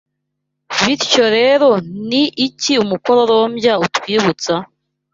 Bityo 0.81 1.25
rero 1.37 1.69
ni 2.09 2.23
iki 2.47 2.73
umukororombya 2.83 3.73
utwibutsa? 3.85 4.53